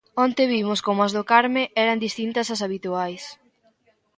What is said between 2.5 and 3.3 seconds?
ás habituais.